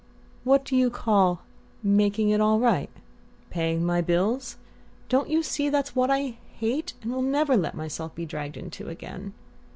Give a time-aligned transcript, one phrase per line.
[0.43, 1.43] "What do you call
[1.83, 2.89] 'making it all right'?
[3.51, 4.57] Paying my bills?
[5.09, 8.89] Don't you see that's what I hate, and will never let myself be dragged into
[8.89, 9.35] again?"